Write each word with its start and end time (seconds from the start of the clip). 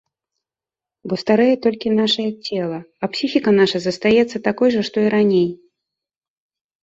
Бо 1.11 1.17
старэе 1.23 1.55
толькі 1.65 1.91
нашае 2.01 2.25
цела, 2.47 2.79
а 3.05 3.11
псіхіка 3.15 3.51
наша 3.59 3.77
застаецца 3.83 4.37
такой 4.47 4.69
жа, 4.77 4.81
што 4.87 4.97
і 5.05 5.11
раней. 5.15 5.47